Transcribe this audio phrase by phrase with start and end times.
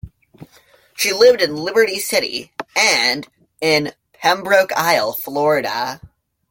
[0.95, 3.27] She lived in Liberty City and
[3.61, 6.01] in Pembroke Isle, Florida.